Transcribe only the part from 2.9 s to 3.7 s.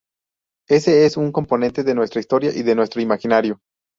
imaginario.